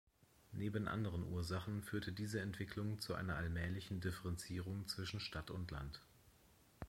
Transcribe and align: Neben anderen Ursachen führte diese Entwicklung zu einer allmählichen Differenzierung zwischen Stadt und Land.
Neben 0.53 0.87
anderen 0.87 1.23
Ursachen 1.23 1.83
führte 1.83 2.11
diese 2.11 2.41
Entwicklung 2.41 2.97
zu 2.99 3.13
einer 3.13 3.35
allmählichen 3.35 3.99
Differenzierung 4.01 4.87
zwischen 4.87 5.19
Stadt 5.19 5.51
und 5.51 5.69
Land. 5.69 6.01